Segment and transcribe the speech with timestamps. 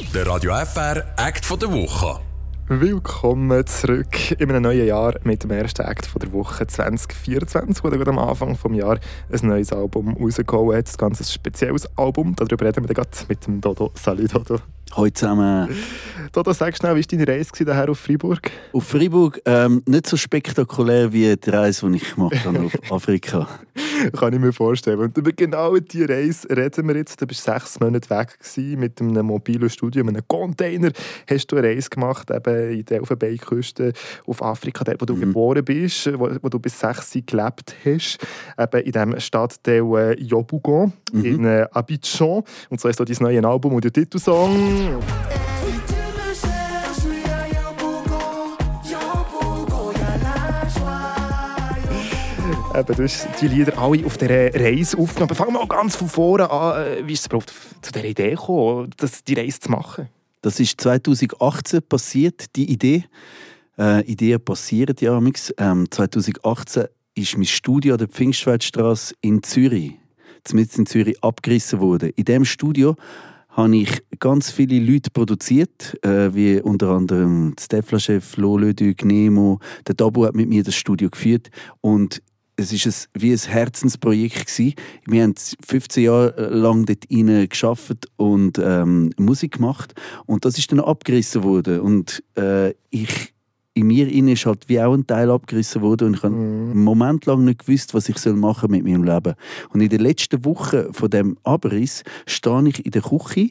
[0.00, 2.18] Der Radio FR Act von der Woche.
[2.66, 7.90] Willkommen zurück in einem neuen Jahr mit dem ersten Act von der Woche 2024, wo
[7.90, 10.88] dann am Anfang des Jahres ein neues Album rausgekommen hat.
[10.88, 12.34] Ein ganz spezielles Album.
[12.34, 13.92] Darüber reden wir dann mit dem Dodo.
[13.94, 14.58] Salut Dodo.
[14.96, 15.68] Hallo zusammen.
[16.30, 18.50] Dodo, sag schnell, wie war deine Reise daher auf Freiburg?
[18.72, 23.48] Auf Freiburg ähm, nicht so spektakulär wie die Reise, die ich gemacht habe auf Afrika.
[24.16, 24.98] Kann ich mir vorstellen.
[24.98, 27.20] Und über genau diese Reise reden wir jetzt.
[27.20, 30.90] Du warst sechs Monate weg gewesen, mit einem mobilen Studio, mit einem Container.
[31.28, 33.92] Hast du eine Reise gemacht, eben in der Elfenbeinküste
[34.26, 35.20] auf Afrika, dort, wo du mhm.
[35.20, 38.18] geboren bist, wo, wo, du bis sechs gelebt hast,
[38.58, 41.24] eben in dem Stadtteil äh, Yobougon mhm.
[41.24, 42.42] in äh, Abidjan.
[42.70, 44.83] Und so ist so dein neues Album und der Titelsong.
[52.74, 55.36] Eben, du hast die Lieder alle auf dieser Reise aufgenommen.
[55.36, 56.84] Fangen wir mal ganz von vorne an.
[56.84, 58.90] Äh, wie ist es überhaupt zu dieser Idee gekommen,
[59.28, 60.08] die Reise zu machen?
[60.42, 63.04] Das ist 2018 passiert, die Idee.
[63.78, 69.92] Äh, Ideen passieren ja ähm, 2018 ist mein Studio an der Pfingstweidstraße in Zürich,
[70.42, 72.10] zumindest in Zürich, abgerissen worden.
[72.16, 72.96] In diesem Studio
[73.54, 79.60] habe ich ganz viele Leute produziert, äh, wie unter anderem Stefla-Chef, Lolo Nemo.
[79.86, 82.20] Der Dabu hat mit mir das Studio geführt und
[82.56, 84.74] es ist ein, wie ein Herzensprojekt gewesen.
[85.06, 89.94] Wir haben 15 Jahre lang dort rein geschafft und ähm, Musik gemacht
[90.26, 93.33] und das ist dann abgerissen worden und äh, ich
[93.74, 96.70] in mir inne ist halt wie auch ein Teil abgerissen worden und ich habe mhm.
[96.70, 99.34] einen Moment lang nicht gewusst, was ich soll machen mit meinem Leben.
[99.70, 103.50] Und in der letzten Woche von dem Abriss stehe ich in der Küche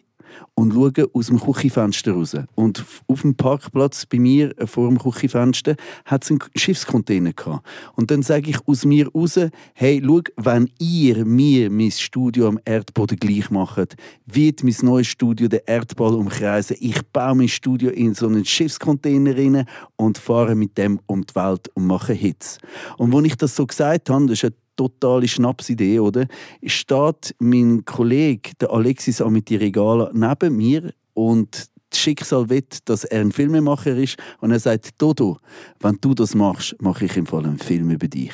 [0.55, 2.35] und schaue aus dem Küchenfenster raus.
[2.55, 7.65] Und auf dem Parkplatz bei mir äh, vor dem Küchenfenster hat es einen Schiffscontainer gehabt.
[7.95, 9.39] Und dann sage ich aus mir raus,
[9.73, 13.95] hey, schau, wenn ihr mir mein Studio am Erdboden gleich macht,
[14.25, 16.77] wird mein neues Studio den Erdball umkreisen.
[16.79, 21.35] Ich baue mein Studio in so einen Schiffscontainer rein und fahre mit dem um die
[21.35, 22.59] Welt und mache Hits.
[22.97, 26.27] Und als ich das so gesagt habe, das eine totale Schnapsidee, oder?
[26.65, 33.31] Steht mein Kollege, der Alexis Amiti-Regala, neben mir und das Schicksal will, dass er ein
[33.31, 35.37] Filmemacher ist und er sagt, Dodo,
[35.79, 38.33] wenn du das machst, mache ich im Fall einen Film über dich.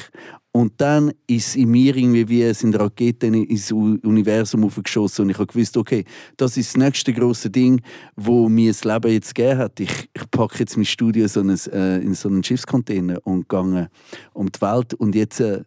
[0.52, 5.38] Und dann ist in mir irgendwie wie es in Raketen ins Universum aufgeschossen und ich
[5.38, 6.06] habe gewusst, okay,
[6.38, 7.82] das ist das nächste große Ding,
[8.16, 9.80] wo mir das Leben jetzt gegeben hat.
[9.80, 13.90] Ich, ich packe jetzt mein Studio so ein, äh, in so einen Schiffscontainer und gehe
[14.34, 15.64] um die Welt und jetzt äh,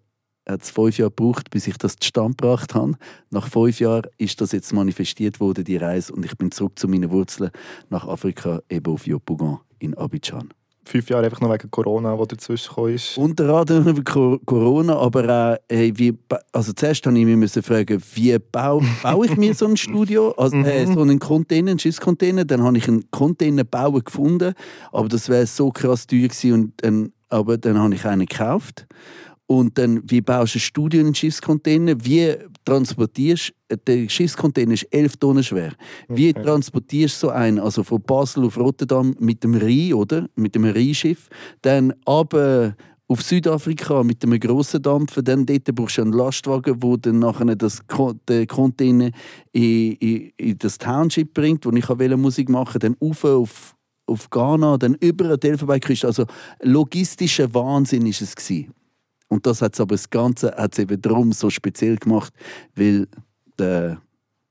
[0.49, 2.95] hat es fünf Jahre gebraucht, bis ich das zustande gebracht habe.
[3.31, 6.89] Nach fünf Jahren ist das jetzt manifestiert worden, die Reise, und ich bin zurück zu
[6.89, 7.51] meinen Wurzeln
[7.91, 10.53] nach Afrika, eben auf Yopougon in Abidjan.
[10.85, 13.17] Fünf Jahre einfach noch wegen Corona, wo dazwischen gekommen ist?
[13.17, 16.13] Unter anderem wegen Corona, aber auch, hey, wie,
[16.51, 20.57] also zuerst musste ich mich fragen, wie baue, baue ich mir so ein Studio, also,
[20.57, 24.55] äh, so einen Container, einen Schiffscontainer, dann habe ich einen Container bauen gefunden,
[24.91, 28.87] aber das wäre so krass teuer gewesen und dann, aber dann habe ich einen gekauft
[29.53, 31.95] und dann, wie baust du ein Studio in einen Schiffscontainer?
[32.03, 35.75] Wie transportierst du, der Schiffscontainer ist 11 Tonnen schwer.
[36.09, 36.43] Wie okay.
[36.43, 40.27] transportierst du so einen, also von Basel auf Rotterdam mit dem Rhein, oder?
[40.37, 41.29] Mit dem Rheinschiff,
[41.61, 42.75] dann aber
[43.09, 47.55] auf Südafrika mit einem grossen Dampfer, dann dort brauchst du einen Lastwagen, wo dann nachher
[47.55, 47.83] das,
[48.27, 49.11] den Container
[49.53, 53.77] in, in, in, das Township bringt, wo ich Musik machen wollte, dann auf, auf,
[54.07, 56.07] auf Ghana, dann über die Elfenbeinküste.
[56.07, 56.25] Also
[56.63, 58.35] logistischer Wahnsinn war es.
[58.35, 58.73] Gewesen.
[59.33, 62.35] Und das hat aber das Ganze hat's eben darum so speziell gemacht,
[62.77, 63.09] weil
[63.59, 63.99] der,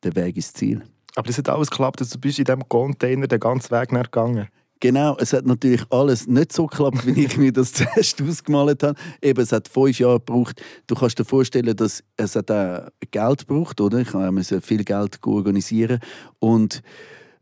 [0.01, 0.81] der Weg ist Ziel.
[1.15, 4.47] Aber es hat alles geklappt, also du bist in diesem Container den ganzen Weg gegangen.
[4.79, 8.95] Genau, es hat natürlich alles nicht so geklappt, wie ich mir das zuerst ausgemalt habe.
[9.21, 10.59] Eben, es hat fünf Jahre gebraucht.
[10.87, 13.99] Du kannst dir vorstellen, dass es hat auch Geld braucht, oder?
[13.99, 15.99] Ich musste viel Geld organisieren
[16.39, 16.81] und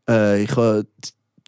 [0.10, 0.86] äh, ich habe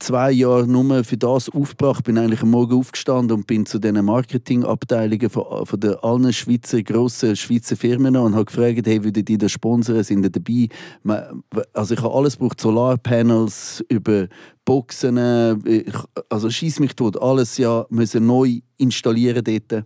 [0.01, 2.03] zwei Jahre nur für das aufgebracht.
[2.03, 6.81] Bin eigentlich am Morgen aufgestanden und bin zu den Marketingabteilungen von, von der allen Schweizer
[6.81, 10.03] grossen Schweizer Firmen und habe gefragt, hey, würden die das sponsern?
[10.03, 11.29] Sind die dabei?
[11.73, 14.28] Also ich habe alles gebraucht, Solarpanels über
[14.66, 15.17] Boxen,
[15.66, 15.93] ich,
[16.29, 19.85] also schieß mich tot, alles ja müssen neu installieren dort.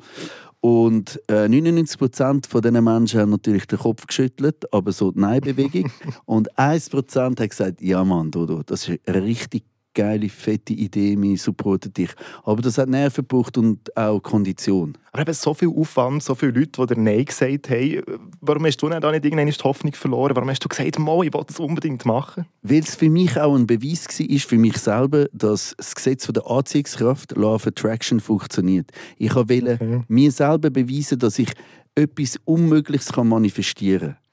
[0.62, 5.92] Und äh, 99% von diesen Menschen haben natürlich den Kopf geschüttelt, aber so die Nein-Bewegung.
[6.25, 9.63] und 1% hat gesagt, ja Mann, Dodo, das ist richtig
[9.95, 12.12] geile, fette Idee, wir supporten dich.
[12.44, 14.95] Aber das hat Nerven gebraucht und auch Kondition.
[15.12, 18.01] Aber eben so viel Aufwand, so viele Leute, die dir Nein gesagt haben,
[18.42, 20.36] warum hast du da nicht irgendwann die Hoffnung verloren?
[20.36, 22.45] Warum hast du gesagt, Mo, ich will das unbedingt machen?
[22.62, 26.45] Weil es für mich auch ein Beweis war, für mich selber, dass das Gesetz der
[26.45, 28.92] Anziehungskraft, Law of Attraction, funktioniert.
[29.18, 30.01] Ich wollte okay.
[30.07, 31.51] mir selber beweisen, dass ich
[31.95, 34.25] etwas Unmögliches manifestieren kann.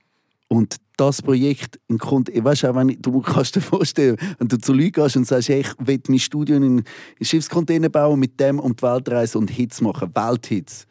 [0.53, 4.59] Und das Projekt, ein Kunde, weißt auch, wenn ich, du kannst dir vorstellen, wenn du
[4.59, 6.85] zu Leuten gehst und sagst, hey, ich will mein Studio in einen
[7.23, 10.87] Schiffscontainer bauen, mit dem um die Welt reisen und Hits machen, Welthits.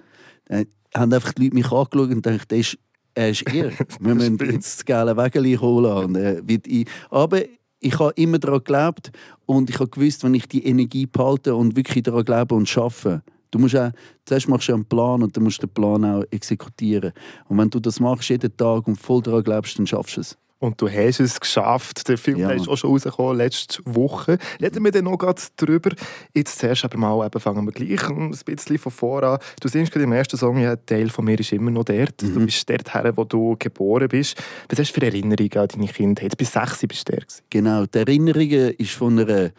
[0.45, 0.65] Dann
[0.95, 2.79] haben einfach die Leute mich angeschaut und gedacht, ist,
[3.13, 3.71] er ist ihr.
[3.99, 6.05] Wir müssen jetzt das geile Wägeli holen.
[6.05, 7.41] Und, äh, ich, aber
[7.79, 9.11] ich habe immer daran geglaubt
[9.45, 13.21] und ich habe gewusst, wenn ich die Energie behalte und wirklich daran glaube und schaffe,
[13.51, 13.91] Du musst auch,
[14.25, 17.11] zuerst machst du einen Plan und dann musst du den Plan auch exekutieren.
[17.47, 20.37] Und wenn du das machst, jeden Tag und voll daran glaubst, dann schaffst du es.
[20.61, 22.07] Und du hast es geschafft.
[22.07, 22.51] Der Film ja.
[22.51, 24.37] ist auch schon rausgekommen, letzte Woche.
[24.61, 25.17] Reden wir dann noch
[25.57, 25.89] drüber.
[26.35, 29.39] Jetzt zuerst aber mal, eben, fangen wir gleich ein bisschen von voran.
[29.59, 32.21] Du singst gerade im ersten Song, ja, ein Teil von mir ist immer noch dort.
[32.21, 32.33] Mhm.
[32.35, 34.37] Du bist dort her, wo du geboren bist.
[34.69, 36.37] Was hast du für Erinnerungen an deine Kindheit?
[36.37, 37.23] Bis sechs bist du der.
[37.49, 39.49] Genau, die Erinnerungen ist von einer,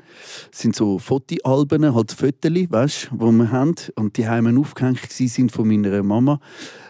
[0.52, 3.74] sind so Fotoalben, halt Fotos, weißt, die wir haben.
[3.96, 6.38] Und die haben aufgehängt sind von meiner Mama.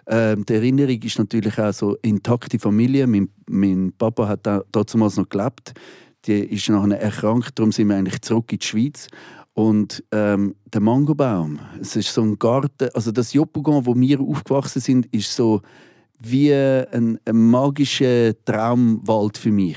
[0.06, 3.06] Ähm, die Erinnerung ist natürlich auch so intakte Familie.
[3.06, 5.74] Mein, mein Papa hat da, damals noch gelebt.
[6.26, 9.08] Die ist nachher erkrankt, darum sind wir eigentlich zurück in die Schweiz.
[9.54, 14.80] Und ähm, der Mangobaum, es ist so ein Garten, also das Jopogon, wo wir aufgewachsen
[14.80, 15.60] sind, ist so
[16.18, 19.76] wie ein, ein magischer Traumwald für mich.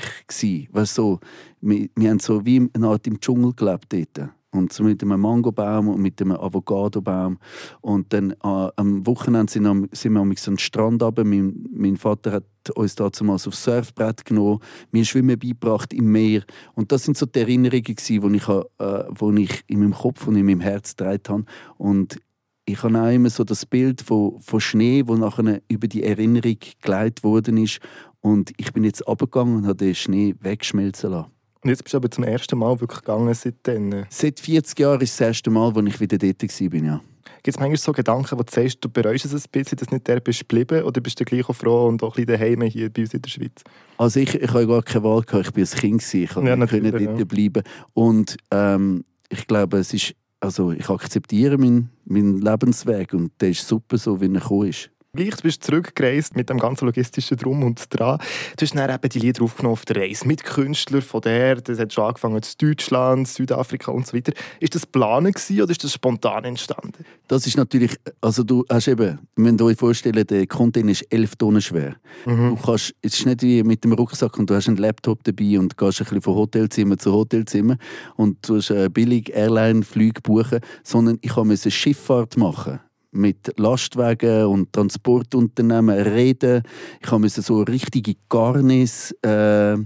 [0.70, 1.20] Weißt, so,
[1.60, 4.30] wir, wir haben so wie eine Art im Dschungel gelebt dort.
[4.52, 7.38] Und so mit einem Mangobaum und mit einem Avocadobaum.
[7.80, 8.36] Und dann äh,
[8.76, 11.24] am Wochenende sind, wir, sind wir an den Strand runter.
[11.24, 12.44] Mein, mein Vater hat
[12.74, 14.60] uns damals aufs Surfbrett genommen,
[14.92, 16.42] mir Schwimmen beigebracht im Meer.
[16.74, 20.36] Und das sind so die Erinnerungen, die ich, äh, wo ich in meinem Kopf und
[20.36, 21.44] in meinem Herz gedreht habe.
[21.76, 22.18] Und
[22.64, 26.56] ich habe auch immer so das Bild von, von Schnee, wo nachher über die Erinnerung
[26.82, 27.78] geleitet worden ist.
[28.20, 31.35] Und ich bin jetzt abgegangen und habe den Schnee wegschmelzen lassen.
[31.62, 34.04] Und jetzt bist du aber zum ersten Mal wirklich gegangen seitdem?
[34.08, 37.00] Seit 40 Jahren ist das erste Mal, als ich wieder dort war, ja.
[37.42, 39.94] Gibt es manchmal so Gedanken, wo du sagst, du bereust es ein bisschen, dass du
[39.94, 42.62] nicht der bist geblieben, oder bist du gleich auch froh und auch ein bisschen daheim
[42.62, 43.62] hier bei uns in der Schweiz?
[43.98, 46.56] Also ich, ich habe gar keine Wahl gehabt, ich war ein Kind, ich konnte ja,
[46.56, 47.24] dort ja.
[47.24, 47.62] bleiben.
[47.94, 53.66] Und ähm, ich glaube, es ist, also ich akzeptiere meinen, meinen Lebensweg und der ist
[53.66, 54.90] super so, wie er gekommen ist.
[55.16, 58.18] Gleich, du bist zurückgereist mit dem ganzen logistischen Drum und Dran.
[58.56, 61.78] Du hast dann eben die Lieder aufgenommen auf der Reise mit Künstlern von der, das
[61.78, 64.32] hat schon angefangen in Deutschland, Südafrika und so weiter.
[64.60, 67.04] Ist das planen oder ist das spontan entstanden?
[67.28, 71.36] Das ist natürlich, also du hast eben, wenn du dir vorstellen, der Container ist 11
[71.36, 71.96] Tonnen schwer.
[72.24, 72.50] Mhm.
[72.50, 75.58] Du kannst, es ist nicht wie mit dem Rucksack und du hast einen Laptop dabei
[75.58, 77.76] und gehst ein bisschen von Hotelzimmer zu Hotelzimmer
[78.16, 82.80] und du hast eine billige Airline-Flüge buchen, sondern ich musste Schifffahrt machen
[83.16, 86.62] mit Lastwagen und Transportunternehmen reden.
[87.00, 89.76] Ich musste so richtige Garnis äh,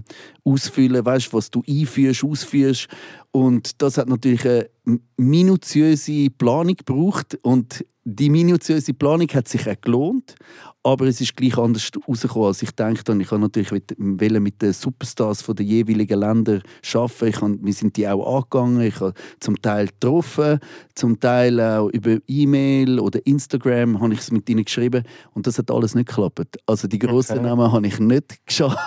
[0.43, 2.87] ausfüllen, weißt, was du einführst, ausführst.
[3.31, 9.79] Und das hat natürlich eine minutiöse Planung gebraucht und die minutiöse Planung hat sich auch
[9.81, 10.35] gelohnt,
[10.83, 13.15] aber es ist gleich anders rausgekommen, als ich dachte.
[13.19, 16.61] Ich habe natürlich mit den Superstars der jeweiligen Länder
[16.93, 17.27] arbeiten.
[17.27, 18.81] Ich habe, wir sind die auch angegangen.
[18.81, 20.59] Ich habe zum Teil getroffen,
[20.95, 25.03] zum Teil auch über E-Mail oder Instagram habe ich es mit ihnen geschrieben
[25.33, 26.57] und das hat alles nicht geklappt.
[26.65, 27.47] Also die grossen okay.
[27.47, 28.79] Namen habe ich nicht geschafft,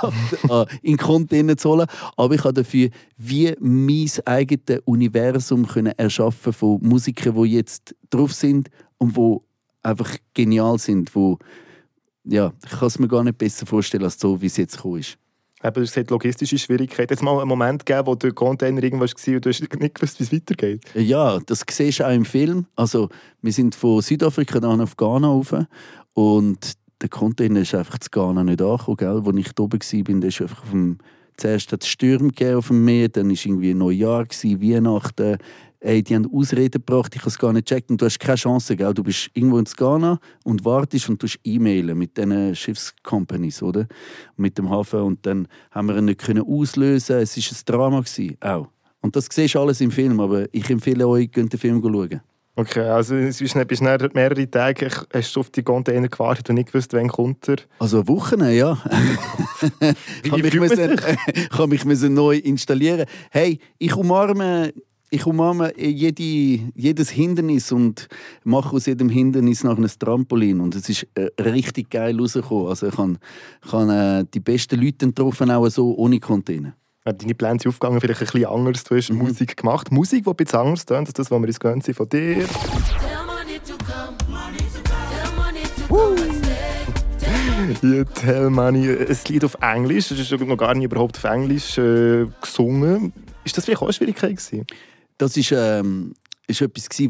[0.82, 1.86] in Content zu holen,
[2.16, 8.32] aber ich habe dafür wie mein eigenes Universum können erschaffen von Musikern, die jetzt drauf
[8.32, 8.68] sind
[8.98, 9.36] und die
[9.82, 11.38] einfach genial sind, wo
[12.24, 15.00] ja, ich kann es mir gar nicht besser vorstellen, als so, wie es jetzt gekommen
[15.00, 15.18] ist.
[15.62, 17.12] Eben, es hat logistische Schwierigkeiten.
[17.12, 20.20] Jetzt mal einen Moment gegeben, wo der Container irgendwas war und du hast nicht gewusst,
[20.20, 20.82] wie es weitergeht.
[20.94, 22.66] Ja, das siehst du auch im Film.
[22.76, 23.08] Also,
[23.40, 25.54] wir sind von Südafrika dann auf Ghana rauf
[26.12, 28.96] und der Container ist einfach zu Ghana nicht angekommen.
[28.96, 29.22] Gell?
[29.24, 30.98] Als ich da oben war, der ist einfach auf dem
[31.36, 35.38] Zuerst hat es Stürme auf dem Meer, dann war irgendwie Neujahr, Weihnachten,
[35.84, 38.36] ey, die haben Ausreden gebracht, ich habe es gar nicht gecheckt und du hast keine
[38.36, 38.94] Chance, gell?
[38.94, 43.86] Du bist irgendwo in Ghana und wartest und du e-mailen mit diesen Schiffscompanies, oder?
[44.36, 47.16] Mit dem Hafen und dann haben wir ihn nicht können auslösen.
[47.18, 48.68] Es war ein Drama gewesen, auch.
[49.00, 52.20] Und das siehst du alles im Film, aber ich empfehle euch, den Film schauen.
[52.56, 56.48] Okay, also es ist nicht, bist nicht mehrere Tage hast du auf die Container gewartet
[56.50, 57.56] und nicht gewusst, wann kommt er?
[57.80, 58.78] Also Wochen, ja.
[60.22, 61.00] ich kann mich, müssen,
[61.68, 63.06] mich müssen neu installieren.
[63.30, 64.72] Hey, ich umarme
[65.14, 68.08] ich umarme jede, jedes Hindernis und
[68.42, 70.60] mache aus jedem Hindernis nach einem Trampolin.
[70.60, 72.66] Und es ist äh, richtig geil rausgekommen.
[72.66, 73.16] Also ich habe,
[73.64, 76.74] ich habe äh, die besten Leute getroffen, auch so ohne Container.
[77.04, 78.82] Deine Pläne sind aufgegangen, vielleicht ein bisschen anders.
[78.82, 79.18] Du hast mhm.
[79.18, 79.92] Musik gemacht.
[79.92, 82.38] Musik, die ein bisschen anders tönt, als das, was wir uns gewöhnt sind von dir.
[87.82, 90.08] Ja, Tell Money, ein Lied auf Englisch.
[90.08, 93.12] Das ist noch gar nicht überhaupt auf Englisch äh, gesungen.
[93.44, 94.66] Ist das vielleicht auch eine Schwierigkeit gewesen?
[95.18, 96.14] Das ist, ähm,
[96.46, 97.08] ist etwas, was ich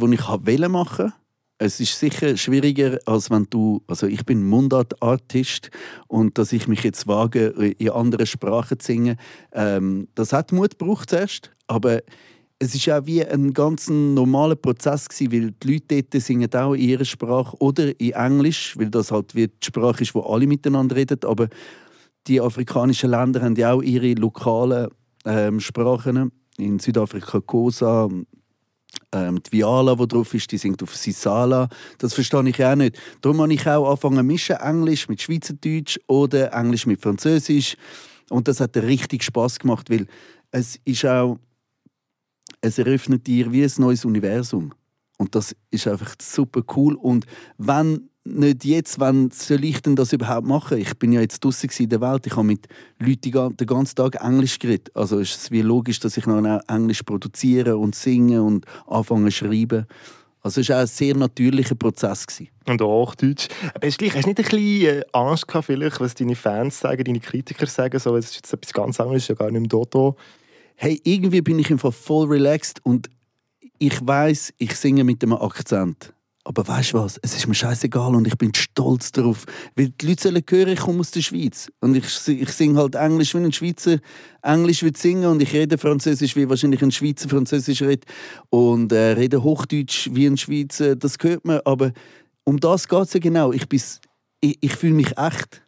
[0.69, 1.13] machen wollte.
[1.59, 5.71] Es ist sicher schwieriger, als wenn du, also ich bin Mundartartist
[6.09, 7.47] und dass ich mich jetzt wage,
[7.79, 9.17] in andere Sprachen zu singen,
[9.53, 12.01] ähm, das hat Mut gebraucht zuerst, aber
[12.59, 16.75] es ist auch wie ein ganz normaler Prozess gewesen, weil die Leute dort singen auch
[16.75, 20.97] in ihrer Sprache oder in Englisch, weil das halt die Sprache ist, wo alle miteinander
[20.97, 21.49] reden, aber
[22.27, 24.89] die afrikanischen Länder haben ja auch ihre lokalen
[25.25, 26.33] ähm, Sprachen.
[26.57, 28.09] In Südafrika Kosa,
[29.13, 31.69] ähm, die Viala, die drauf ist, die singt auf Sisala.
[31.99, 32.99] Das verstehe ich auch nicht.
[33.21, 37.77] Darum habe ich auch angefangen mischen, Englisch mit Schweizerdeutsch oder Englisch mit Französisch.
[38.31, 40.07] Und das hat richtig Spaß gemacht, weil
[40.51, 41.39] es ist auch,
[42.61, 44.73] es eröffnet dir wie ein neues Universum.
[45.19, 46.95] Und das ist einfach super cool.
[46.95, 47.27] Und
[47.59, 50.79] wenn nicht jetzt, wann soll ich denn das überhaupt machen?
[50.79, 52.67] Ich bin ja jetzt draußen in der Welt, ich habe mit
[52.99, 54.91] Leuten den ganzen Tag Englisch geredet.
[54.95, 59.37] Also ist es wie logisch, dass ich noch Englisch produziere und singe und anfange zu
[59.37, 59.87] schreiben.
[60.41, 62.27] Also es war auch ein sehr natürlicher Prozess.
[62.27, 62.51] Gewesen.
[62.67, 63.49] Und auch Deutsch.
[63.75, 67.21] Aber hast du nicht ein bisschen äh, Angst gehabt, vielleicht, was deine Fans sagen, deine
[67.21, 70.17] Kritiker sagen, so, es ist jetzt etwas ganz anderes, ja gar nicht im Dodo?
[70.77, 73.09] Hey, irgendwie bin ich einfach voll relaxed und
[73.79, 76.13] ich weiß, ich singe mit einem Akzent.
[76.47, 77.19] Aber weißt du was?
[77.23, 79.47] Es ist mir scheißegal und ich bin stolz darauf.
[79.77, 81.73] Weil die Leute sollen hören, ich komme aus der Schweiz.
[81.81, 83.99] Und ich, ich singe halt Englisch, wie ein Schweizer
[84.43, 85.25] Englisch wird singen.
[85.25, 88.05] Und ich rede Französisch, wie wahrscheinlich ein Schweizer Französisch redet.
[88.51, 90.97] Und äh, rede Hochdeutsch, wie ein Schweizer.
[90.97, 91.61] Das hört man.
[91.65, 91.93] Aber
[92.45, 93.51] um das geht es ja genau.
[93.53, 95.63] Ich, ich, ich fühle mich echt.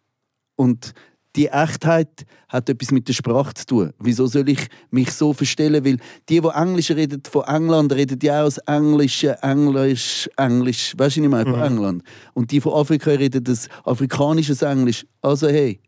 [0.57, 0.93] Und
[1.37, 3.93] die Echtheit hat etwas mit der Sprache zu tun.
[3.99, 5.85] Wieso soll ich mich so verstellen?
[5.85, 11.17] Weil die, die Englisch reden von England, reden ja auch das Englische, Englisch, Englisch, weißt
[11.17, 11.67] du, was ich meine, von mhm.
[11.67, 12.03] England.
[12.35, 15.07] Und die von Afrika reden das afrikanisches Englisch.
[15.21, 15.81] Also hey,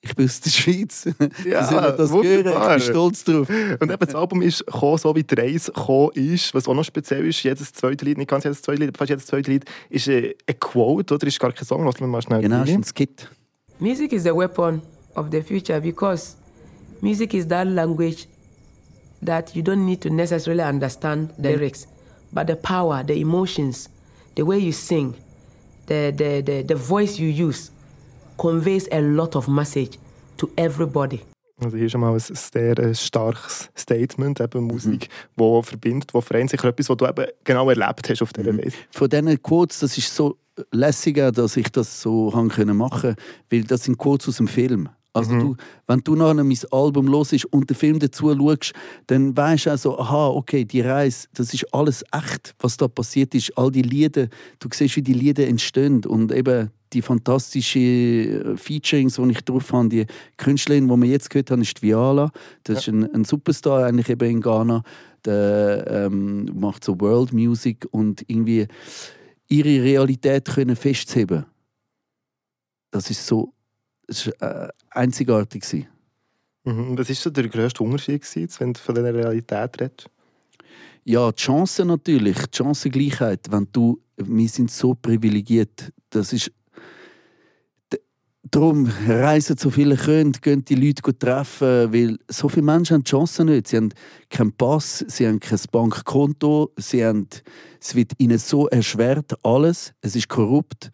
[0.00, 1.08] ich bin aus der Schweiz.
[1.44, 2.76] Ja, das wunderbar.
[2.76, 3.48] Ich bin stolz drauf.
[3.48, 6.54] Und eben das Album ist gekommen, so wie die Reise gekommen ist.
[6.54, 9.26] Was auch noch speziell ist, jedes zweite Lied, nicht ganz jedes zweite Lied, fast jedes
[9.26, 11.26] zweite Lied, ist ein Quote, oder?
[11.26, 13.28] Ist gar kein Song, lass mal mal schnell Genau, ist ein Skit.
[13.78, 14.80] Music is the weapon
[15.16, 16.36] of the future because
[17.02, 18.26] music is that language
[19.20, 21.86] that you don't need to necessarily understand the lyrics,
[22.32, 23.90] but the power, the emotions,
[24.34, 25.14] the way you sing,
[25.86, 27.70] the, the, the, the voice you use
[28.38, 29.98] conveys a lot of message
[30.38, 31.22] to everybody.
[31.62, 35.32] Also hier ist schon mal ein sehr äh, starkes Statement, eben Musik, mhm.
[35.36, 38.58] wo verbindet, wo vereint sich etwas, was du eben genau erlebt hast auf dieser mhm.
[38.58, 38.74] Welt.
[38.90, 40.36] Von diesen Quotes, das ist so
[40.72, 43.16] lässiger, dass ich das so machen können
[43.50, 44.88] weil das sind Quotes aus dem Film.
[45.16, 45.40] Also mhm.
[45.40, 48.74] du, wenn du nachher mein Album los und den Film dazu schaust,
[49.06, 53.34] dann weißt du also, aha, okay, die Reise, das ist alles echt, was da passiert
[53.34, 53.56] ist.
[53.56, 59.16] All die Lieder, du siehst, wie die Lieder entstehen und eben die fantastischen äh, Featurings,
[59.16, 62.30] die ich drauf habe, die Künstlerin, die wir jetzt gehört haben, ist Viala.
[62.64, 62.92] Das ja.
[62.92, 64.82] ist ein, ein, Superstar eigentlich eben in Ghana.
[65.24, 68.68] Der ähm, macht so World Music und irgendwie
[69.48, 71.46] ihre Realität können festzuheben.
[72.90, 73.52] Das ist so
[74.06, 75.86] das war, äh, einzigartig.
[76.64, 76.98] Mhm.
[76.98, 80.10] Was war so der grösste Unterschied, gewesen, wenn du von dieser Realität redest?
[81.04, 83.46] Ja, die Chancen natürlich, die Chancengleichheit.
[83.50, 86.50] Wenn du, wir sind so privilegiert, das ist
[88.50, 93.10] Darum reisen so viele können, gehen die Leute treffen, weil so viele Menschen haben die
[93.10, 93.68] Chancen nicht.
[93.68, 93.88] Sie haben
[94.30, 97.28] keinen Pass, sie haben kein Bankkonto, sie haben,
[97.80, 99.92] es wird ihnen so erschwert, alles.
[100.00, 100.90] Es ist korrupt.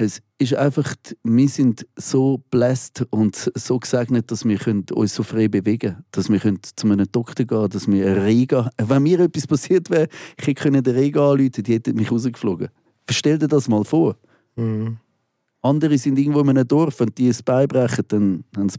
[0.00, 4.58] Es ist einfach, wir sind so blessed und so gesegnet, dass wir
[4.94, 6.04] uns so frei bewegen können.
[6.12, 8.70] Dass wir zu einem Doktor gehen können, dass wir einen Rega...
[8.80, 10.06] Wenn mir etwas passiert wäre,
[10.40, 12.68] ich hätte den Rega anrufen die hätten mich rausgeflogen.
[13.10, 14.16] Stell dir das mal vor.
[14.54, 14.98] Mhm.
[15.62, 18.78] Andere sind irgendwo in einem Dorf und die es beibrechen, dann haben sie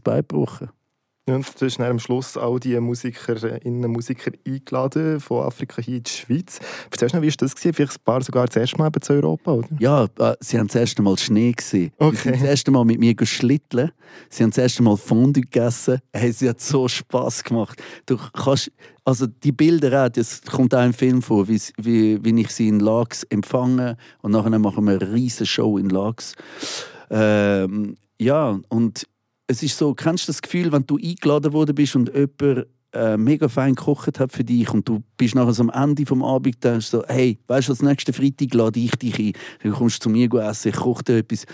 [1.30, 1.34] beigebrochen.
[1.34, 6.02] Und du hast am Schluss all die Musikerinnen und Musiker eingeladen von Afrika hier in
[6.02, 6.60] die Schweiz.
[6.90, 7.54] Erzählst du noch, wie war das?
[7.54, 7.74] Gewesen?
[7.74, 9.68] Vielleicht ein paar sogar das erste Mal zu Europa, oder?
[9.78, 11.92] Ja, äh, sie haben das erste Mal Schnee gesehen.
[11.98, 12.16] Okay.
[12.16, 13.90] Sie haben das erste Mal mit mir geschlitteln.
[14.28, 16.00] Sie haben das erste Mal Fondue gegessen.
[16.12, 17.80] Hey, sie hat so Spass gemacht.
[18.06, 18.72] Du kannst,
[19.04, 22.68] also die Bilder auch, das kommt auch im Film vor, wie, wie, wie ich sie
[22.68, 26.34] in Lags empfange und nachher machen wir eine riesige Show in Lags.
[27.10, 29.06] Ähm, ja, und
[29.50, 33.16] es ist so, kennst du das Gefühl, wenn du eingeladen worden bist und jemand äh,
[33.16, 36.62] mega fein gekocht hat für dich und du bist nachher so am Ende vom Abend
[36.62, 40.08] denkst so, hey, weißt du, als nächsten Freitag lade ich dich ein, du kommst zu
[40.08, 41.46] mir essen, ich koche dir etwas.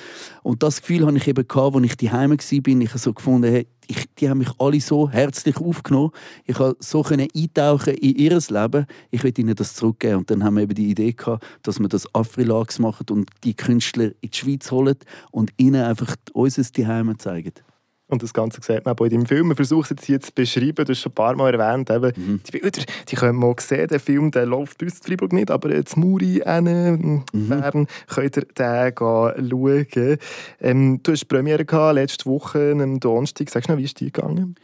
[0.43, 3.51] Und das Gefühl hatte ich eben gehabt, als ich daheim war, ich habe so gefunden,
[3.51, 6.11] hey, ich, die haben mich alle so herzlich aufgenommen,
[6.45, 10.17] ich konnte so können eintauchen in ihr Leben, ich will ihnen das zurückgeben.
[10.17, 13.55] Und dann haben wir eben die Idee gehabt, dass wir das Afrilags machen und die
[13.55, 14.97] Künstler in die Schweiz holen
[15.31, 17.53] und ihnen einfach unser Daheim zeigen.
[18.09, 19.49] Und das Ganze sieht man auch in deinem Film.
[19.49, 22.13] Man versucht es jetzt hier zu beschreiben, du hast schon ein paar Mal erwähnt, eben,
[22.17, 22.41] mhm.
[22.47, 25.33] die Bilder, die können wir mal sehen, der Film, der läuft bei uns in Freiburg
[25.33, 27.49] nicht, aber jetzt Muri, in mhm.
[27.49, 30.19] Bern, könnt ihr den schauen.
[30.61, 33.51] Ähm, du hast Premiere gehabt, letzte Woche, am Donnerstag.
[33.51, 34.55] Sagst du noch, wie ist die gegangen?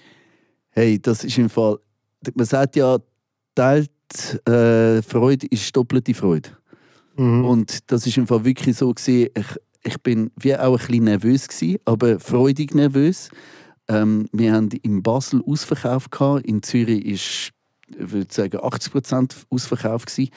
[0.70, 1.78] Hey, das ist im Fall,
[2.34, 2.99] man sagt ja,
[3.56, 3.90] teilt
[4.49, 6.50] äh, Freude ist doppelte Freude.
[7.16, 7.44] Mhm.
[7.44, 9.46] Und das ist im Fall wirklich so gewesen, ich,
[9.83, 13.31] ich bin wie auch ein bisschen nervös gewesen, aber freudig nervös.
[13.89, 17.53] Ähm, wir haben in Basel Ausverkauf gehabt, in Zürich ist
[17.99, 20.31] ich würde sagen 80% Ausverkauf gewesen.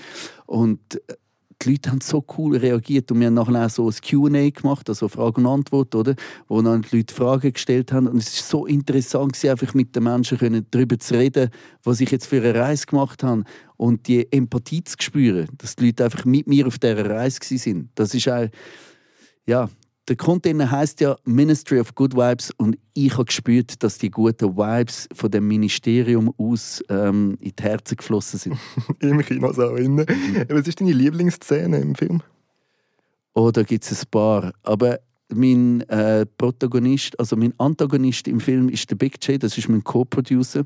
[0.45, 1.15] und äh,
[1.61, 4.89] die Leute haben so cool reagiert und wir haben nachher auch so ein Q&A gemacht,
[4.89, 6.15] also Frage und Antwort, oder?
[6.47, 10.03] wo dann die Leute Fragen gestellt haben und es ist so interessant einfach mit den
[10.03, 11.49] Menschen darüber zu reden,
[11.83, 13.45] was ich jetzt für eine Reise gemacht habe
[13.77, 17.89] und die Empathie zu spüren, dass die Leute einfach mit mir auf dieser Reise sind.
[17.95, 18.49] Das ist auch,
[19.45, 19.69] ja,
[20.07, 24.55] der Container heißt ja Ministry of Good Vibes und ich habe gespürt, dass die guten
[24.55, 28.57] Vibes von dem Ministerium aus ähm, in die Herzen geflossen sind.
[28.99, 30.05] Im Kinosaal innen.
[30.07, 30.45] Mhm.
[30.49, 32.21] Was ist deine Lieblingsszene im Film?
[33.33, 34.53] Oh, da gibt es ein paar.
[34.61, 34.99] Aber
[35.33, 39.83] mein äh, Protagonist, also mein Antagonist im Film ist der Big J, das ist mein
[39.83, 40.65] Co-Producer.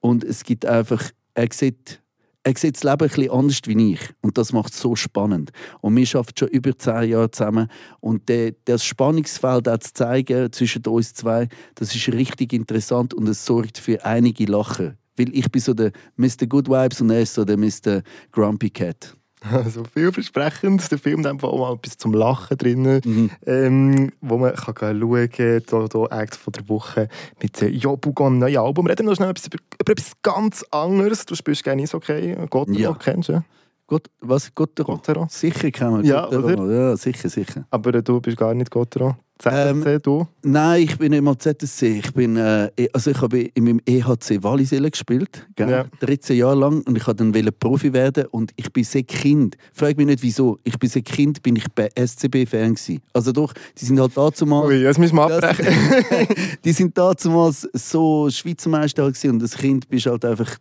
[0.00, 2.00] Und es gibt einfach, er sieht
[2.44, 4.00] er sieht das Leben bisschen anders wie ich.
[4.20, 5.50] Und das macht es so spannend.
[5.80, 7.68] Und wir arbeiten schon über zehn Jahre zusammen.
[8.00, 13.28] Und der, das Spannungsfeld auch zu zeigen zwischen uns zwei, das ist richtig interessant und
[13.28, 14.96] es sorgt für einige Lachen.
[15.16, 16.46] Weil ich bin so der Mr.
[16.48, 18.02] Good Vibes und er ist so der Mr.
[18.30, 19.17] Grumpy Cat.
[19.52, 20.90] Also vielversprechend.
[20.90, 23.30] Der Film hat auch mal etwas zum Lachen drin, mhm.
[23.46, 25.62] ähm, wo man kann schauen kann.
[25.66, 27.08] Hier, hier Act von der Woche
[27.42, 28.86] mit Jobugon, neuen Album.
[28.86, 31.26] Reden wir noch schnell über, über etwas ganz anderes.
[31.26, 32.36] Du spielst gerne okay.
[32.50, 32.94] Gott, ja.
[32.94, 33.42] kennst du?
[33.86, 34.54] Gott, was?
[34.54, 34.96] Gottero?
[34.96, 35.26] Gottero?
[35.30, 36.70] Sicher kennen wir ja, Gottero.
[36.70, 37.64] Ja, sicher, sicher.
[37.70, 39.16] Aber du bist gar nicht Gottero?
[39.38, 40.26] ZSC, ähm, du?
[40.42, 41.98] Nein, ich bin nicht mal ZSC.
[41.98, 45.84] Ich bin, äh, e, also ich habe in meinem EHC Wallisellen gespielt, Ja.
[46.00, 49.56] 13 Jahre lang und ich wollte dann Profi werden und ich bin sehr Kind.
[49.72, 50.58] Frag mich nicht wieso.
[50.64, 53.00] Ich bin sehr Kind, bin ich bei SCB Fan gewesen.
[53.12, 54.42] Also doch, die sind halt damals.
[54.42, 55.66] Ui, jetzt müssen wir abbrechen.
[56.64, 60.58] die sind damals so Schweizer Meister gewesen und als Kind bist halt einfach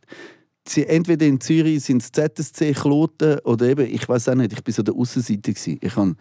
[0.75, 4.73] entweder in Zürich sind es ZSC Kloten oder eben, ich weiß auch nicht, ich war
[4.73, 5.51] so der Außenseite.
[5.51, 6.15] Ich habe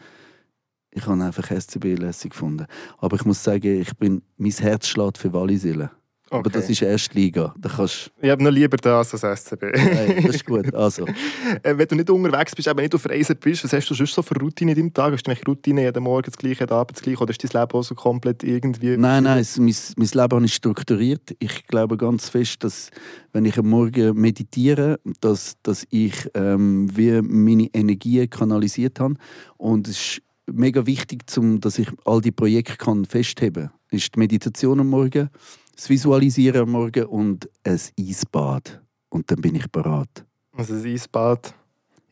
[0.96, 2.66] ich habe einfach SCB lässig gefunden.
[2.98, 5.90] Aber ich muss sagen, ich bin, mein Herz schlägt für Wallisellen.
[6.28, 6.38] Okay.
[6.38, 7.54] Aber das ist erste Liga.
[7.56, 8.10] Da kannst...
[8.20, 9.62] Ich habe noch lieber das als SCB.
[9.62, 10.74] Nein, das ist gut.
[10.74, 11.06] Also.
[11.62, 14.12] äh, wenn du nicht unterwegs bist, aber nicht auf Reisen bist, was hast du sonst
[14.12, 15.12] so für Routine in deinem Tag?
[15.12, 17.22] Hast du eine Routine, jeden Morgen das Gleiche, jeden Abend das Gleiche?
[17.22, 18.96] Oder ist dein Leben auch so komplett irgendwie...
[18.96, 21.36] Nein, nein, es, mein, mein Leben ist strukturiert.
[21.38, 22.90] Ich glaube ganz fest, dass
[23.32, 29.14] wenn ich am Morgen meditiere, dass, dass ich ähm, wie meine Energie kanalisiert habe.
[29.58, 33.78] Und es ist mega wichtig, um, dass ich all die Projekte kann festheben kann.
[33.90, 35.30] Ist die Meditation am Morgen
[35.76, 38.80] das Visualisieren am Morgen und ein Eisbad.
[39.10, 40.24] Und dann bin ich bereit.
[40.52, 41.54] Also ein Eisbad?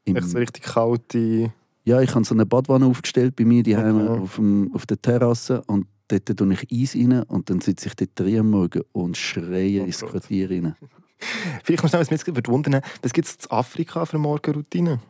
[0.04, 1.52] Im, Echt so richtig kalte...
[1.86, 3.90] Ja, ich habe so eine Badwanne aufgestellt bei mir die okay.
[3.90, 7.94] auf, dem, auf der Terrasse und dort tue ich Eis rein und dann sitze ich
[7.94, 10.76] dort drin am Morgen und schreie oh ins Quartier rein.
[11.64, 15.00] Vielleicht muss ich noch, was mich wundern, was gibt es in Afrika für eine Morgenroutine?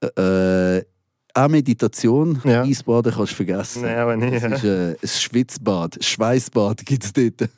[0.00, 0.82] Äh,
[1.34, 2.62] auch Meditation, ja.
[2.62, 3.82] Eisbaden kannst du vergessen.
[3.82, 4.44] Nein, aber nicht.
[4.44, 7.48] Das ist äh, ein Schwitzbad, ein Schweißbad gibt es dort.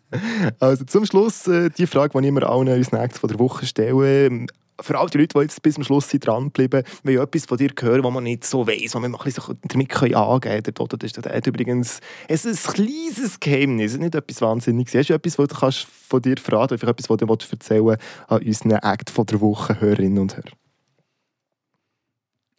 [0.60, 3.66] also zum Schluss äh, die Frage, die ich immer allen uns nächstes von der Woche
[3.66, 4.46] stelle.
[4.78, 7.70] Für all die Leute, die jetzt bis zum Schluss dranbleiben, wenn ich etwas von dir
[7.80, 11.12] höre, was man nicht so weiss, was man ein bisschen damit angeben kann, oder das
[11.12, 14.94] ist übrigens es ist ein kleines Geheimnis, nicht etwas Wahnsinniges.
[14.94, 17.96] Hast du etwas, was du kannst von dir verraten kannst, etwas, was du erzählen
[18.28, 20.52] an unseren Act von der Woche Hörerinnen und Hörer?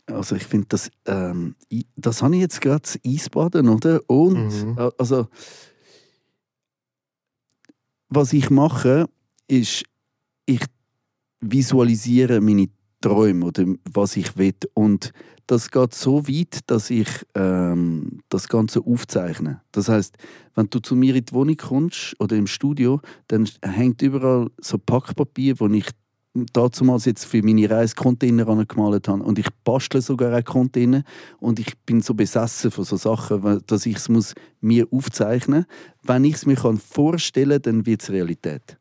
[0.08, 1.56] Also ich finde, das, ähm,
[1.96, 4.02] das habe ich jetzt gerade das Eisbaden, oder?
[4.08, 4.92] Und mhm.
[4.98, 5.28] also
[8.10, 9.08] was ich mache,
[9.48, 9.84] ist,
[10.46, 10.62] ich
[11.42, 12.70] visualisiere meine
[13.02, 14.56] Träume oder was ich will.
[14.74, 15.12] Und
[15.46, 19.62] das geht so weit, dass ich ähm, das Ganze aufzeichne.
[19.72, 20.18] Das heißt,
[20.56, 24.78] wenn du zu mir in die Wohnung kommst oder im Studio, dann hängt überall so
[24.78, 25.88] Packpapier, wo ich
[26.46, 29.24] damals jetzt für meine Reise Container gemalt habe.
[29.24, 31.04] Und ich bastle sogar auch Container.
[31.40, 35.78] Und ich bin so besessen von so Sachen, dass ich es muss mir aufzeichnen muss.
[36.04, 38.78] Wenn ich es mir vorstellen kann, dann wird es Realität.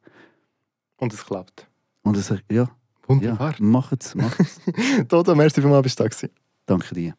[0.97, 1.69] Und es klappt.
[2.03, 2.71] Und es, ja.
[3.07, 3.53] Wunderbar.
[3.53, 4.61] Ja, mach es, mach es.
[5.09, 6.29] Toto, merci für mal, bist du da
[6.67, 7.15] Danke dir.